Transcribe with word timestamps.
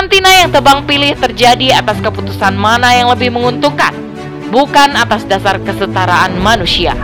Karantina 0.00 0.32
yang 0.32 0.48
tebang 0.48 0.88
pilih 0.88 1.12
terjadi 1.12 1.76
atas 1.76 2.00
keputusan 2.00 2.56
mana 2.56 2.96
yang 2.96 3.12
lebih 3.12 3.36
menguntungkan, 3.36 3.92
bukan 4.48 4.96
atas 4.96 5.28
dasar 5.28 5.60
kesetaraan 5.60 6.40
manusia. 6.40 6.96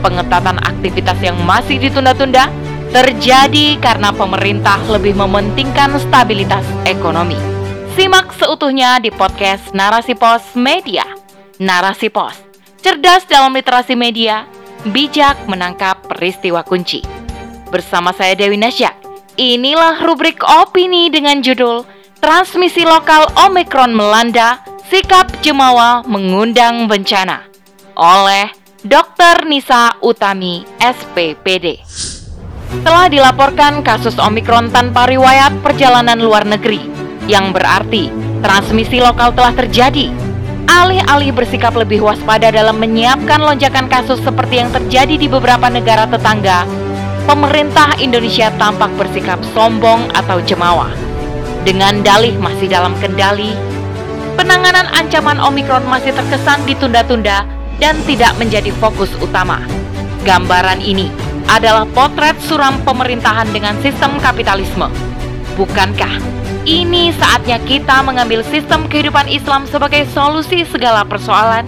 Pengetatan 0.00 0.56
aktivitas 0.56 1.20
yang 1.20 1.36
masih 1.44 1.76
ditunda-tunda 1.76 2.48
terjadi 2.88 3.76
karena 3.84 4.16
pemerintah 4.16 4.80
lebih 4.88 5.12
mementingkan 5.12 6.00
stabilitas 6.00 6.64
ekonomi. 6.88 7.36
Simak 7.92 8.32
seutuhnya 8.40 8.96
di 8.96 9.12
podcast 9.12 9.76
Narasi 9.76 10.16
Pos 10.16 10.56
Media. 10.56 11.04
Narasi 11.60 12.08
Pos, 12.08 12.32
cerdas 12.80 13.28
dalam 13.28 13.52
literasi 13.52 13.92
media, 13.92 14.48
bijak 14.88 15.36
menangkap 15.44 16.00
peristiwa 16.00 16.64
kunci. 16.64 17.04
Bersama 17.68 18.16
saya 18.16 18.32
Dewi 18.32 18.56
Nasya, 18.56 18.96
inilah 19.36 20.00
rubrik 20.00 20.40
opini 20.40 21.12
dengan 21.12 21.44
judul 21.44 21.97
Transmisi 22.18 22.82
Lokal 22.82 23.30
Omikron 23.46 23.94
Melanda, 23.94 24.58
Sikap 24.90 25.30
Jemawa 25.38 26.02
Mengundang 26.02 26.90
Bencana 26.90 27.46
oleh 27.94 28.50
Dr. 28.82 29.46
Nisa 29.46 29.94
Utami, 30.02 30.66
SPPD. 30.82 31.78
Telah 32.82 33.06
dilaporkan 33.06 33.86
kasus 33.86 34.18
Omikron 34.18 34.74
tanpa 34.74 35.06
riwayat 35.06 35.62
perjalanan 35.62 36.18
luar 36.18 36.42
negeri, 36.42 36.82
yang 37.30 37.54
berarti 37.54 38.10
transmisi 38.42 38.98
lokal 38.98 39.30
telah 39.30 39.54
terjadi. 39.54 40.10
Alih-alih 40.66 41.30
bersikap 41.30 41.78
lebih 41.78 42.02
waspada 42.02 42.50
dalam 42.50 42.82
menyiapkan 42.82 43.38
lonjakan 43.38 43.86
kasus 43.86 44.18
seperti 44.26 44.58
yang 44.58 44.74
terjadi 44.74 45.14
di 45.14 45.30
beberapa 45.30 45.70
negara 45.70 46.02
tetangga, 46.10 46.66
pemerintah 47.30 47.94
Indonesia 48.02 48.50
tampak 48.58 48.90
bersikap 48.98 49.38
sombong 49.54 50.10
atau 50.18 50.42
jemawa 50.42 51.07
dengan 51.66 52.02
dalih 52.02 52.34
masih 52.38 52.70
dalam 52.70 52.94
kendali, 53.02 53.54
penanganan 54.38 54.86
ancaman 54.94 55.42
Omikron 55.42 55.82
masih 55.86 56.14
terkesan 56.14 56.62
ditunda-tunda 56.66 57.42
dan 57.82 57.94
tidak 58.06 58.34
menjadi 58.38 58.70
fokus 58.78 59.10
utama. 59.18 59.62
Gambaran 60.26 60.82
ini 60.82 61.10
adalah 61.48 61.88
potret 61.90 62.36
suram 62.44 62.78
pemerintahan 62.84 63.48
dengan 63.50 63.74
sistem 63.80 64.20
kapitalisme. 64.20 64.90
Bukankah 65.56 66.20
ini 66.68 67.10
saatnya 67.16 67.58
kita 67.64 68.04
mengambil 68.04 68.44
sistem 68.46 68.84
kehidupan 68.86 69.26
Islam 69.26 69.64
sebagai 69.64 70.04
solusi 70.12 70.62
segala 70.68 71.02
persoalan? 71.02 71.64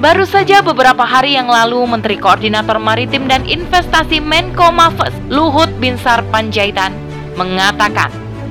Baru 0.00 0.24
saja 0.24 0.64
beberapa 0.64 1.04
hari 1.04 1.36
yang 1.36 1.46
lalu 1.46 1.84
Menteri 1.84 2.16
Koordinator 2.16 2.80
Maritim 2.80 3.28
dan 3.28 3.44
Investasi 3.44 4.16
Menko 4.16 4.72
Mafes 4.72 5.12
Luhut 5.28 5.68
Binsar 5.76 6.24
Panjaitan 6.32 6.96
mengatakan 7.36 8.08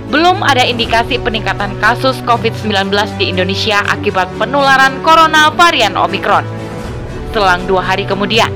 belum 0.09 0.41
ada 0.41 0.65
indikasi 0.65 1.21
peningkatan 1.21 1.77
kasus 1.77 2.17
COVID-19 2.25 2.89
di 3.21 3.29
Indonesia 3.29 3.85
akibat 3.85 4.25
penularan 4.41 4.97
corona 5.05 5.53
varian 5.53 5.93
Omikron. 5.93 6.41
Selang 7.29 7.69
dua 7.69 7.85
hari 7.85 8.09
kemudian, 8.09 8.49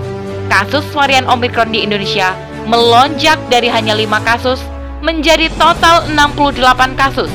kasus 0.49 0.81
varian 0.89 1.29
Omikron 1.29 1.69
di 1.69 1.85
Indonesia 1.85 2.33
melonjak 2.65 3.37
dari 3.53 3.69
hanya 3.69 3.93
5 3.93 4.09
kasus 4.25 4.59
menjadi 5.05 5.51
total 5.61 6.09
68 6.09 6.97
kasus 6.97 7.29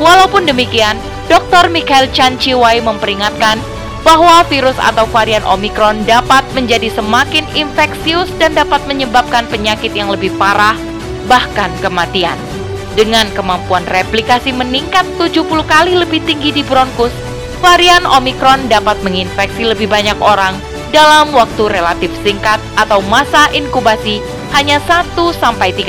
Walaupun 0.00 0.48
demikian, 0.48 0.96
Dr. 1.32 1.72
Michael 1.72 2.12
Chan 2.12 2.36
Chiwai 2.36 2.84
memperingatkan 2.84 3.56
bahwa 4.04 4.44
virus 4.52 4.76
atau 4.76 5.08
varian 5.08 5.40
Omikron 5.48 6.04
dapat 6.04 6.44
menjadi 6.52 6.92
semakin 6.92 7.48
infeksius 7.56 8.28
dan 8.36 8.52
dapat 8.52 8.84
menyebabkan 8.84 9.48
penyakit 9.48 9.96
yang 9.96 10.12
lebih 10.12 10.28
parah, 10.36 10.76
bahkan 11.24 11.72
kematian. 11.80 12.36
Dengan 12.92 13.32
kemampuan 13.32 13.88
replikasi 13.88 14.52
meningkat 14.52 15.08
70 15.16 15.48
kali 15.64 15.96
lebih 15.96 16.20
tinggi 16.28 16.52
di 16.52 16.60
bronkus, 16.60 17.16
varian 17.64 18.04
Omikron 18.04 18.68
dapat 18.68 19.00
menginfeksi 19.00 19.64
lebih 19.64 19.88
banyak 19.88 20.20
orang 20.20 20.60
dalam 20.92 21.32
waktu 21.32 21.72
relatif 21.72 22.12
singkat 22.20 22.60
atau 22.76 23.00
masa 23.08 23.48
inkubasi 23.56 24.20
hanya 24.52 24.76
1-3 24.84 25.16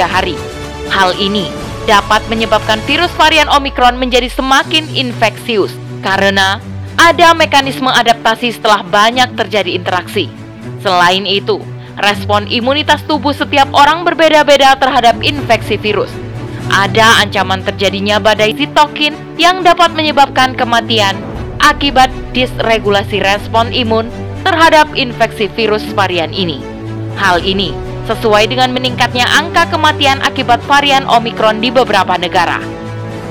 hari. 0.08 0.40
Hal 0.88 1.12
ini 1.20 1.63
dapat 1.86 2.24
menyebabkan 2.32 2.80
virus 2.88 3.12
varian 3.20 3.48
Omikron 3.52 4.00
menjadi 4.00 4.32
semakin 4.32 4.88
infeksius 4.96 5.76
karena 6.04 6.60
ada 7.00 7.34
mekanisme 7.34 7.90
adaptasi 7.90 8.54
setelah 8.54 8.86
banyak 8.86 9.34
terjadi 9.34 9.74
interaksi. 9.74 10.30
Selain 10.84 11.26
itu, 11.26 11.60
respon 12.00 12.46
imunitas 12.48 13.02
tubuh 13.06 13.34
setiap 13.34 13.70
orang 13.74 14.06
berbeda-beda 14.06 14.78
terhadap 14.78 15.20
infeksi 15.26 15.76
virus. 15.80 16.12
Ada 16.72 17.26
ancaman 17.28 17.62
terjadinya 17.62 18.18
badai 18.24 18.56
sitokin 18.56 19.14
yang 19.36 19.62
dapat 19.62 19.92
menyebabkan 19.94 20.56
kematian 20.56 21.20
akibat 21.60 22.10
disregulasi 22.32 23.20
respon 23.20 23.72
imun 23.76 24.08
terhadap 24.48 24.88
infeksi 24.96 25.52
virus 25.52 25.84
varian 25.96 26.32
ini. 26.32 26.60
Hal 27.20 27.44
ini 27.46 27.83
sesuai 28.04 28.52
dengan 28.52 28.76
meningkatnya 28.76 29.24
angka 29.28 29.72
kematian 29.72 30.20
akibat 30.24 30.60
varian 30.68 31.08
Omikron 31.08 31.64
di 31.64 31.72
beberapa 31.72 32.20
negara. 32.20 32.60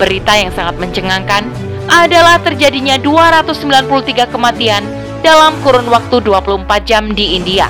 Berita 0.01 0.33
yang 0.35 0.51
sangat 0.57 0.81
mencengangkan 0.81 1.45
adalah 1.93 2.41
terjadinya 2.41 2.97
293 2.97 4.33
kematian 4.33 4.83
dalam 5.21 5.61
kurun 5.61 5.87
waktu 5.93 6.25
24 6.25 6.89
jam 6.89 7.13
di 7.13 7.37
India. 7.37 7.69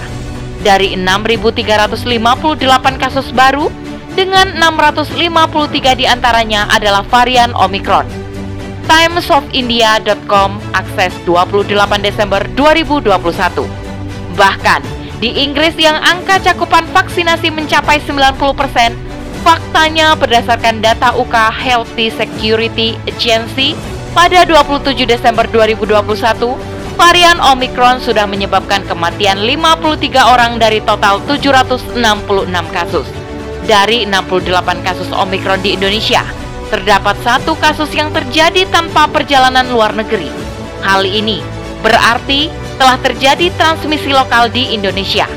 Dari 0.63 0.95
6.358 0.95 3.03
kasus 3.03 3.35
baru, 3.35 3.67
dengan 4.15 4.55
653 4.61 5.99
di 5.99 6.07
antaranya 6.07 6.71
adalah 6.71 7.03
varian 7.03 7.51
Omikron. 7.57 8.07
TimesofIndia.com 8.87 10.61
akses 10.77 11.15
28 11.25 11.73
Desember 12.03 12.43
2021. 12.55 13.65
Bahkan, 14.37 14.81
di 15.23 15.31
Inggris 15.39 15.79
yang 15.79 15.95
angka 16.03 16.43
cakupan 16.43 16.83
vaksinasi 16.91 17.55
mencapai 17.55 18.03
90%, 18.03 18.35
faktanya 19.47 20.19
berdasarkan 20.19 20.83
data 20.83 21.15
UK 21.15 21.37
Healthy 21.63 22.11
Security 22.11 22.99
Agency 23.07 23.79
pada 24.19 24.43
27 24.43 25.07
Desember 25.07 25.47
2021, 25.47 26.59
varian 26.99 27.39
Omicron 27.39 28.03
sudah 28.03 28.27
menyebabkan 28.27 28.83
kematian 28.91 29.47
53 29.47 30.11
orang 30.27 30.59
dari 30.59 30.83
total 30.83 31.23
766 31.31 32.03
kasus. 32.75 33.07
Dari 33.63 34.03
68 34.11 34.83
kasus 34.83 35.07
Omicron 35.15 35.63
di 35.63 35.79
Indonesia, 35.79 36.27
terdapat 36.67 37.15
satu 37.23 37.55
kasus 37.63 37.95
yang 37.95 38.11
terjadi 38.11 38.67
tanpa 38.75 39.07
perjalanan 39.07 39.71
luar 39.71 39.95
negeri. 39.95 40.27
Hal 40.83 41.07
ini 41.07 41.39
berarti 41.79 42.51
telah 42.83 42.99
terjadi 42.99 43.47
transmisi 43.55 44.11
lokal 44.11 44.51
di 44.51 44.75
Indonesia, 44.75 45.31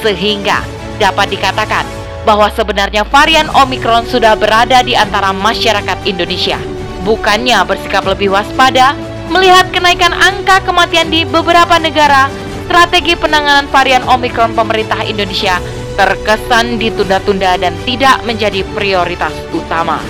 sehingga 0.00 0.64
dapat 0.96 1.28
dikatakan 1.28 1.84
bahwa 2.24 2.48
sebenarnya 2.48 3.04
varian 3.12 3.52
Omikron 3.52 4.08
sudah 4.08 4.32
berada 4.32 4.80
di 4.80 4.96
antara 4.96 5.28
masyarakat 5.28 6.08
Indonesia. 6.08 6.56
Bukannya 7.04 7.60
bersikap 7.68 8.00
lebih 8.08 8.32
waspada 8.32 8.96
melihat 9.28 9.68
kenaikan 9.76 10.16
angka 10.16 10.64
kematian 10.64 11.12
di 11.12 11.28
beberapa 11.28 11.76
negara 11.76 12.32
strategi 12.64 13.12
penanganan 13.12 13.68
varian 13.68 14.00
Omikron 14.08 14.56
pemerintah 14.56 15.04
Indonesia 15.04 15.60
terkesan 16.00 16.80
ditunda-tunda 16.80 17.60
dan 17.60 17.76
tidak 17.84 18.24
menjadi 18.24 18.64
prioritas 18.72 19.36
utama. 19.52 20.00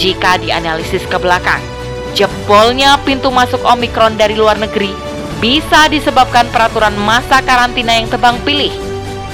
Jika 0.00 0.40
dianalisis 0.40 1.04
ke 1.04 1.20
belakang, 1.20 1.60
jebolnya 2.16 2.96
pintu 3.04 3.28
masuk 3.28 3.60
Omikron 3.60 4.16
dari 4.16 4.32
luar 4.32 4.56
negeri 4.56 5.12
bisa 5.44 5.92
disebabkan 5.92 6.48
peraturan 6.48 6.96
masa 7.04 7.44
karantina 7.44 7.92
yang 7.92 8.08
tebang 8.08 8.40
pilih. 8.48 8.72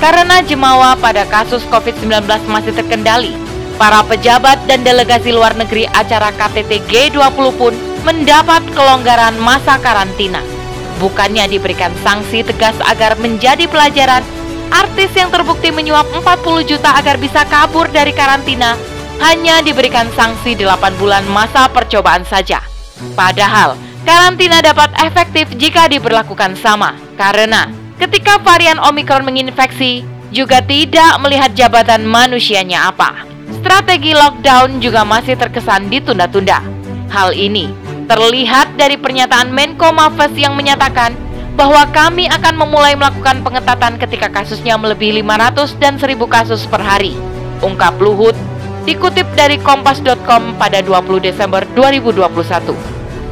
Karena 0.02 0.42
jemawa 0.42 0.98
pada 0.98 1.22
kasus 1.30 1.62
COVID-19 1.70 2.26
masih 2.50 2.74
terkendali, 2.74 3.30
para 3.78 4.02
pejabat 4.02 4.58
dan 4.66 4.82
delegasi 4.82 5.30
luar 5.30 5.54
negeri 5.54 5.86
acara 5.94 6.34
KTT 6.34 6.82
G20 6.90 7.46
pun 7.54 7.70
mendapat 8.02 8.58
kelonggaran 8.74 9.38
masa 9.38 9.78
karantina. 9.78 10.42
Bukannya 10.98 11.46
diberikan 11.46 11.94
sanksi 12.02 12.42
tegas 12.42 12.74
agar 12.90 13.14
menjadi 13.22 13.70
pelajaran, 13.70 14.26
artis 14.74 15.14
yang 15.14 15.30
terbukti 15.30 15.70
menyuap 15.70 16.10
40 16.10 16.66
juta 16.66 16.90
agar 16.98 17.22
bisa 17.22 17.46
kabur 17.46 17.86
dari 17.86 18.10
karantina 18.10 18.74
hanya 19.22 19.62
diberikan 19.62 20.10
sanksi 20.18 20.58
8 20.58 20.74
bulan 20.98 21.22
masa 21.30 21.70
percobaan 21.70 22.26
saja. 22.26 22.58
Padahal, 23.14 23.78
karantina 24.02 24.58
dapat 24.58 24.89
efektif 25.06 25.48
jika 25.56 25.86
diberlakukan 25.88 26.56
sama, 26.58 26.96
karena 27.16 27.70
ketika 28.00 28.40
varian 28.40 28.80
Omikron 28.80 29.24
menginfeksi, 29.24 30.04
juga 30.30 30.62
tidak 30.62 31.18
melihat 31.20 31.50
jabatan 31.52 32.06
manusianya 32.06 32.90
apa. 32.90 33.26
Strategi 33.60 34.14
lockdown 34.14 34.78
juga 34.78 35.02
masih 35.02 35.34
terkesan 35.34 35.90
ditunda-tunda. 35.90 36.62
Hal 37.10 37.34
ini 37.34 37.68
terlihat 38.06 38.78
dari 38.78 38.94
pernyataan 38.94 39.50
Menko 39.50 39.90
Mafes 39.90 40.34
yang 40.38 40.54
menyatakan 40.54 41.14
bahwa 41.58 41.82
kami 41.90 42.30
akan 42.30 42.54
memulai 42.56 42.94
melakukan 42.94 43.42
pengetatan 43.42 43.98
ketika 43.98 44.30
kasusnya 44.30 44.78
melebihi 44.78 45.20
500 45.22 45.76
dan 45.82 45.98
1000 45.98 46.16
kasus 46.30 46.64
per 46.70 46.80
hari. 46.80 47.12
Ungkap 47.60 47.98
Luhut 48.00 48.38
dikutip 48.88 49.28
dari 49.36 49.60
kompas.com 49.60 50.56
pada 50.56 50.80
20 50.80 51.20
Desember 51.20 51.66
2021. 51.76 52.72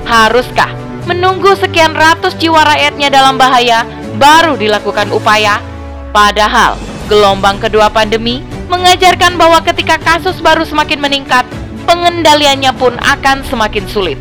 Haruskah 0.04 0.87
menunggu 1.08 1.56
sekian 1.56 1.96
ratus 1.96 2.36
jiwa 2.36 2.60
rakyatnya 2.68 3.08
dalam 3.08 3.40
bahaya 3.40 3.88
baru 4.20 4.60
dilakukan 4.60 5.08
upaya? 5.08 5.56
Padahal 6.12 6.76
gelombang 7.08 7.56
kedua 7.56 7.88
pandemi 7.88 8.44
mengajarkan 8.68 9.40
bahwa 9.40 9.64
ketika 9.64 9.96
kasus 9.96 10.36
baru 10.44 10.68
semakin 10.68 11.00
meningkat, 11.00 11.48
pengendaliannya 11.88 12.76
pun 12.76 12.92
akan 13.00 13.40
semakin 13.48 13.88
sulit. 13.88 14.20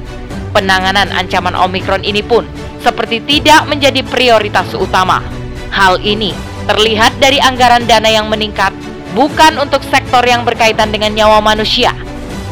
Penanganan 0.56 1.12
ancaman 1.12 1.52
Omikron 1.60 2.08
ini 2.08 2.24
pun 2.24 2.48
seperti 2.80 3.20
tidak 3.20 3.68
menjadi 3.68 4.00
prioritas 4.08 4.72
utama. 4.72 5.20
Hal 5.68 6.00
ini 6.00 6.32
terlihat 6.72 7.20
dari 7.20 7.44
anggaran 7.44 7.84
dana 7.84 8.08
yang 8.08 8.32
meningkat 8.32 8.72
bukan 9.12 9.60
untuk 9.60 9.84
sektor 9.84 10.24
yang 10.24 10.48
berkaitan 10.48 10.96
dengan 10.96 11.12
nyawa 11.12 11.44
manusia. 11.44 11.92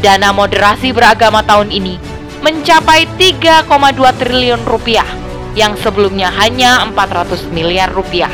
Dana 0.04 0.36
moderasi 0.36 0.92
beragama 0.92 1.40
tahun 1.48 1.72
ini 1.72 2.15
mencapai 2.46 3.10
3,2 3.18 3.66
triliun 4.22 4.62
rupiah 4.70 5.10
yang 5.58 5.74
sebelumnya 5.82 6.30
hanya 6.38 6.86
400 6.94 7.50
miliar 7.50 7.90
rupiah. 7.90 8.30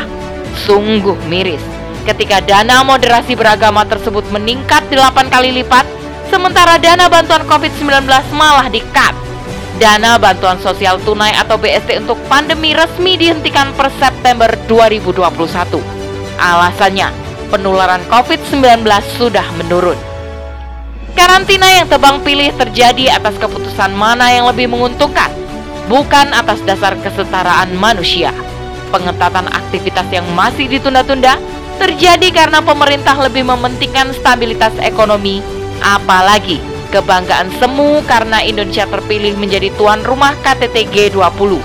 Sungguh 0.67 1.15
miris 1.31 1.63
ketika 2.03 2.41
dana 2.43 2.81
moderasi 2.83 3.37
beragama 3.39 3.87
tersebut 3.87 4.25
meningkat 4.33 4.83
8 4.91 5.31
kali 5.31 5.63
lipat, 5.63 5.87
sementara 6.27 6.75
dana 6.75 7.07
bantuan 7.07 7.47
COVID-19 7.47 8.03
malah 8.35 8.67
di-cut. 8.67 9.15
Dana 9.79 10.19
bantuan 10.19 10.59
sosial 10.59 10.99
tunai 11.01 11.33
atau 11.33 11.57
BST 11.57 12.05
untuk 12.05 12.19
pandemi 12.29 12.75
resmi 12.75 13.17
dihentikan 13.17 13.73
per 13.73 13.89
September 13.97 14.51
2021. 14.67 15.79
Alasannya, 16.37 17.09
penularan 17.49 18.03
COVID-19 18.11 18.85
sudah 19.17 19.45
menurun. 19.57 20.10
Karantina 21.11 21.67
yang 21.67 21.87
tebang 21.91 22.23
pilih 22.23 22.49
terjadi 22.55 23.19
atas 23.19 23.35
keputusan 23.35 23.91
mana 23.91 24.31
yang 24.31 24.47
lebih 24.47 24.71
menguntungkan, 24.71 25.29
bukan 25.91 26.31
atas 26.31 26.63
dasar 26.63 26.95
kesetaraan 26.99 27.75
manusia. 27.75 28.31
Pengetatan 28.91 29.47
aktivitas 29.51 30.07
yang 30.11 30.27
masih 30.35 30.67
ditunda-tunda 30.67 31.39
terjadi 31.79 32.27
karena 32.31 32.59
pemerintah 32.59 33.15
lebih 33.17 33.47
mementingkan 33.47 34.11
stabilitas 34.15 34.75
ekonomi, 34.83 35.39
apalagi 35.83 36.59
kebanggaan 36.91 37.49
semu 37.57 38.03
karena 38.05 38.43
Indonesia 38.43 38.83
terpilih 38.85 39.39
menjadi 39.39 39.71
tuan 39.79 40.03
rumah 40.03 40.35
KTT 40.43 40.91
G20. 40.91 41.59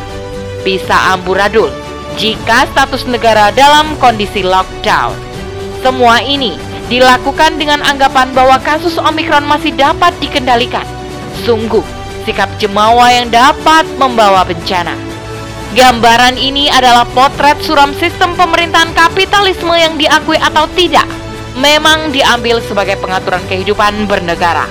Bisa 0.63 1.15
amburadul 1.15 1.71
jika 2.17 2.65
status 2.73 3.05
negara 3.07 3.53
dalam 3.53 3.95
kondisi 4.01 4.41
lockdown. 4.41 5.13
Semua 5.85 6.19
ini 6.25 6.57
dilakukan 6.87 7.59
dengan 7.59 7.83
anggapan 7.83 8.31
bahwa 8.31 8.59
kasus 8.63 8.95
Omikron 8.99 9.47
masih 9.47 9.75
dapat 9.75 10.15
dikendalikan. 10.23 10.87
Sungguh, 11.43 11.83
sikap 12.23 12.51
jemawa 12.63 13.11
yang 13.11 13.31
dapat 13.31 13.87
membawa 13.99 14.47
bencana. 14.47 14.95
Gambaran 15.77 16.41
ini 16.41 16.73
adalah 16.73 17.05
potret 17.13 17.61
suram 17.61 17.93
sistem 18.01 18.33
pemerintahan 18.33 18.97
kapitalisme 18.97 19.75
yang 19.77 19.99
diakui 20.01 20.39
atau 20.41 20.65
tidak 20.73 21.05
memang 21.59 22.13
diambil 22.13 22.63
sebagai 22.65 22.97
pengaturan 22.97 23.43
kehidupan 23.45 24.09
bernegara. 24.09 24.65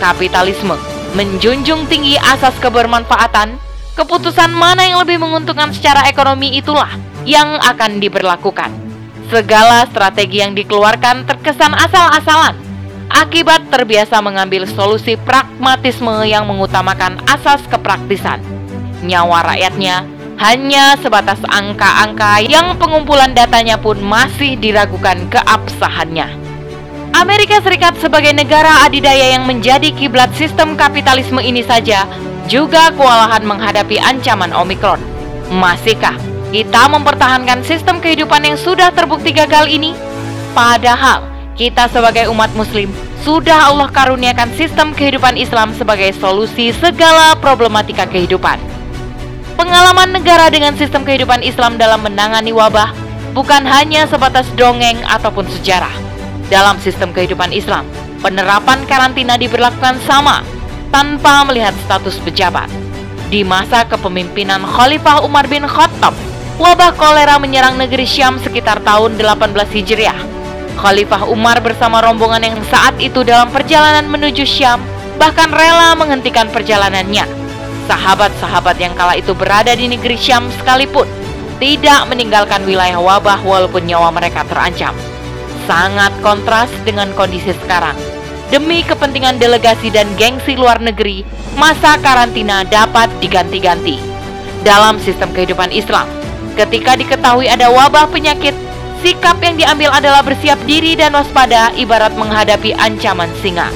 Kapitalisme 0.00 0.76
menjunjung 1.16 1.88
tinggi 1.88 2.20
asas 2.20 2.52
kebermanfaatan, 2.60 3.56
keputusan 3.96 4.52
mana 4.52 4.84
yang 4.84 5.00
lebih 5.00 5.16
menguntungkan 5.16 5.72
secara 5.72 6.04
ekonomi 6.08 6.56
itulah 6.60 6.92
yang 7.24 7.56
akan 7.60 7.98
diberlakukan. 7.98 8.85
Segala 9.26 9.82
strategi 9.90 10.38
yang 10.38 10.54
dikeluarkan 10.54 11.26
terkesan 11.26 11.74
asal-asalan, 11.74 12.54
akibat 13.10 13.66
terbiasa 13.74 14.22
mengambil 14.22 14.70
solusi 14.70 15.18
pragmatisme 15.18 16.22
yang 16.22 16.46
mengutamakan 16.46 17.18
asas 17.26 17.58
kepraktisan. 17.66 18.38
Nyawa 19.02 19.50
rakyatnya 19.50 20.06
hanya 20.38 20.94
sebatas 21.02 21.42
angka-angka 21.48 22.44
yang 22.44 22.78
pengumpulan 22.78 23.34
datanya 23.34 23.74
pun 23.74 23.98
masih 23.98 24.54
diragukan 24.60 25.18
keabsahannya. 25.32 26.28
Amerika 27.16 27.58
Serikat 27.64 27.96
sebagai 27.96 28.30
negara 28.30 28.84
adidaya 28.84 29.34
yang 29.34 29.48
menjadi 29.48 29.88
kiblat 29.90 30.30
sistem 30.36 30.78
kapitalisme 30.78 31.40
ini 31.40 31.64
saja 31.64 32.04
juga 32.46 32.94
kewalahan 32.94 33.42
menghadapi 33.42 33.96
ancaman 33.98 34.52
Omikron. 34.52 35.00
Masihkah 35.50 36.35
kita 36.54 36.86
mempertahankan 36.86 37.66
sistem 37.66 37.98
kehidupan 37.98 38.46
yang 38.46 38.58
sudah 38.58 38.94
terbukti 38.94 39.34
gagal 39.34 39.66
ini? 39.66 39.96
Padahal 40.54 41.26
kita 41.58 41.90
sebagai 41.90 42.30
umat 42.30 42.52
muslim 42.54 42.92
sudah 43.26 43.74
Allah 43.74 43.90
karuniakan 43.90 44.54
sistem 44.54 44.94
kehidupan 44.94 45.34
Islam 45.34 45.74
sebagai 45.74 46.14
solusi 46.14 46.70
segala 46.70 47.34
problematika 47.34 48.06
kehidupan. 48.06 48.62
Pengalaman 49.58 50.14
negara 50.14 50.46
dengan 50.46 50.76
sistem 50.78 51.02
kehidupan 51.02 51.42
Islam 51.42 51.74
dalam 51.80 52.06
menangani 52.06 52.54
wabah 52.54 52.94
bukan 53.34 53.66
hanya 53.66 54.06
sebatas 54.06 54.46
dongeng 54.54 55.00
ataupun 55.08 55.48
sejarah 55.48 55.90
dalam 56.46 56.78
sistem 56.78 57.10
kehidupan 57.10 57.50
Islam, 57.50 57.82
penerapan 58.22 58.86
karantina 58.86 59.34
diberlakukan 59.34 59.98
sama 60.06 60.46
tanpa 60.94 61.42
melihat 61.48 61.74
status 61.88 62.20
pejabat. 62.22 62.70
Di 63.26 63.42
masa 63.42 63.82
kepemimpinan 63.82 64.62
Khalifah 64.62 65.26
Umar 65.26 65.50
bin 65.50 65.66
Khattab, 65.66 66.14
wabah 66.56 66.96
kolera 66.96 67.36
menyerang 67.36 67.76
negeri 67.76 68.08
Syam 68.08 68.40
sekitar 68.40 68.80
tahun 68.80 69.20
18 69.20 69.52
Hijriah. 69.52 70.18
Khalifah 70.76 71.28
Umar 71.28 71.60
bersama 71.64 72.04
rombongan 72.04 72.44
yang 72.44 72.60
saat 72.68 72.96
itu 73.00 73.24
dalam 73.24 73.48
perjalanan 73.48 74.04
menuju 74.08 74.44
Syam 74.44 74.80
bahkan 75.16 75.48
rela 75.48 75.96
menghentikan 75.96 76.48
perjalanannya. 76.52 77.24
Sahabat-sahabat 77.88 78.76
yang 78.82 78.92
kala 78.98 79.16
itu 79.16 79.32
berada 79.32 79.72
di 79.72 79.88
negeri 79.88 80.18
Syam 80.18 80.48
sekalipun 80.60 81.08
tidak 81.56 82.04
meninggalkan 82.12 82.64
wilayah 82.68 83.00
wabah 83.00 83.40
walaupun 83.40 83.88
nyawa 83.88 84.12
mereka 84.12 84.44
terancam 84.44 84.92
sangat 85.66 86.14
kontras 86.22 86.70
dengan 86.86 87.10
kondisi 87.12 87.52
sekarang. 87.66 87.98
Demi 88.46 88.86
kepentingan 88.86 89.42
delegasi 89.42 89.90
dan 89.90 90.06
gengsi 90.14 90.54
luar 90.54 90.78
negeri, 90.78 91.26
masa 91.58 91.98
karantina 91.98 92.62
dapat 92.62 93.10
diganti-ganti. 93.18 93.98
Dalam 94.62 95.02
sistem 95.02 95.34
kehidupan 95.34 95.74
Islam, 95.74 96.06
ketika 96.56 96.96
diketahui 96.96 97.46
ada 97.46 97.68
wabah 97.68 98.08
penyakit, 98.08 98.56
sikap 99.04 99.36
yang 99.44 99.60
diambil 99.60 99.92
adalah 99.92 100.24
bersiap 100.24 100.56
diri 100.64 100.96
dan 100.96 101.12
waspada 101.12 101.70
ibarat 101.76 102.16
menghadapi 102.16 102.72
ancaman 102.74 103.28
singa. 103.44 103.68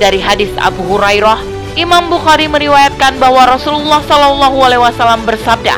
Dari 0.00 0.18
hadis 0.18 0.50
Abu 0.58 0.82
Hurairah, 0.88 1.38
Imam 1.76 2.08
Bukhari 2.10 2.48
meriwayatkan 2.50 3.20
bahwa 3.20 3.46
Rasulullah 3.46 4.00
Shallallahu 4.02 4.58
Alaihi 4.58 4.82
Wasallam 4.82 5.22
bersabda, 5.28 5.76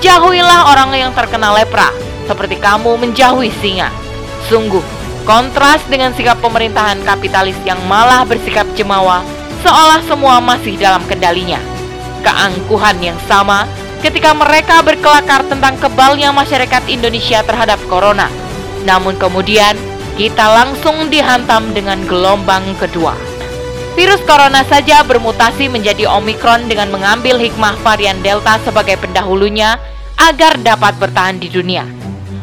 "Jauhilah 0.00 0.72
orang 0.72 0.90
yang 0.96 1.12
terkena 1.14 1.54
lepra, 1.54 1.92
seperti 2.26 2.58
kamu 2.58 2.98
menjauhi 2.98 3.52
singa." 3.62 3.92
Sungguh, 4.50 4.82
kontras 5.28 5.84
dengan 5.86 6.10
sikap 6.16 6.40
pemerintahan 6.42 7.02
kapitalis 7.06 7.56
yang 7.62 7.78
malah 7.86 8.26
bersikap 8.26 8.66
jemawa 8.74 9.22
seolah 9.64 10.04
semua 10.04 10.38
masih 10.44 10.76
dalam 10.76 11.00
kendalinya. 11.08 11.58
Keangkuhan 12.20 13.00
yang 13.00 13.16
sama 13.24 13.64
ketika 14.04 14.36
mereka 14.36 14.84
berkelakar 14.84 15.48
tentang 15.48 15.80
kebalnya 15.80 16.28
masyarakat 16.28 16.84
Indonesia 16.92 17.40
terhadap 17.40 17.80
corona. 17.88 18.28
Namun 18.84 19.16
kemudian, 19.16 19.72
kita 20.20 20.44
langsung 20.44 21.08
dihantam 21.08 21.72
dengan 21.72 22.04
gelombang 22.04 22.76
kedua. 22.76 23.16
Virus 23.96 24.20
corona 24.28 24.60
saja 24.68 25.00
bermutasi 25.06 25.72
menjadi 25.72 26.04
Omikron 26.20 26.68
dengan 26.68 26.92
mengambil 26.92 27.40
hikmah 27.40 27.80
varian 27.80 28.20
Delta 28.20 28.60
sebagai 28.60 29.00
pendahulunya 29.00 29.80
agar 30.20 30.60
dapat 30.60 31.00
bertahan 31.00 31.40
di 31.40 31.48
dunia. 31.48 31.88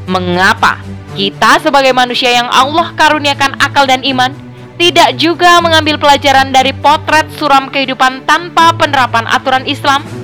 Mengapa 0.10 0.82
kita 1.14 1.62
sebagai 1.62 1.94
manusia 1.94 2.32
yang 2.34 2.50
Allah 2.50 2.96
karuniakan 2.98 3.60
akal 3.62 3.86
dan 3.86 4.02
iman 4.02 4.32
tidak 4.80 5.14
juga 5.20 5.62
mengambil 5.62 6.00
pelajaran 6.02 6.50
dari 6.50 6.74
potret 6.74 7.30
suram 7.38 7.70
kehidupan 7.70 8.26
tanpa 8.26 8.74
penerapan 8.74 9.28
aturan 9.30 9.68
Islam? 9.68 10.21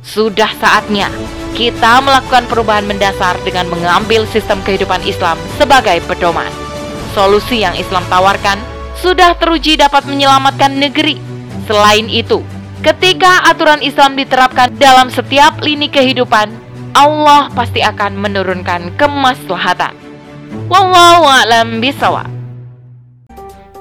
Sudah 0.00 0.48
saatnya 0.56 1.12
kita 1.52 2.00
melakukan 2.00 2.48
perubahan 2.48 2.88
mendasar 2.88 3.36
dengan 3.44 3.68
mengambil 3.68 4.24
sistem 4.32 4.58
kehidupan 4.64 5.04
Islam 5.04 5.36
sebagai 5.60 6.00
pedoman. 6.08 6.48
Solusi 7.12 7.60
yang 7.60 7.76
Islam 7.76 8.06
tawarkan 8.08 8.56
sudah 8.96 9.36
teruji 9.36 9.76
dapat 9.76 10.08
menyelamatkan 10.08 10.72
negeri. 10.72 11.20
Selain 11.68 12.08
itu, 12.08 12.40
ketika 12.80 13.44
aturan 13.44 13.84
Islam 13.84 14.16
diterapkan 14.16 14.72
dalam 14.80 15.12
setiap 15.12 15.60
lini 15.60 15.92
kehidupan, 15.92 16.48
Allah 16.96 17.52
pasti 17.52 17.84
akan 17.84 18.18
menurunkan 18.18 18.94
kemaslahatan. 18.96 19.94
Wallahu 20.66 21.26
a'lam 21.28 21.78
bisawab. 21.78 22.26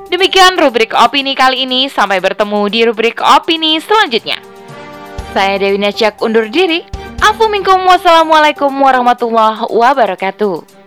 Demikian 0.10 0.58
rubrik 0.58 0.94
opini 0.98 1.38
kali 1.38 1.70
ini. 1.70 1.86
Sampai 1.86 2.18
bertemu 2.18 2.66
di 2.70 2.80
rubrik 2.86 3.22
opini 3.22 3.78
selanjutnya. 3.78 4.49
Saya 5.30 5.62
Dewi 5.62 5.78
Najak 5.78 6.26
undur 6.26 6.50
diri. 6.50 6.82
Afu 7.22 7.46
minkum 7.54 7.86
wassalamualaikum 7.86 8.74
warahmatullahi 8.74 9.70
wabarakatuh. 9.70 10.79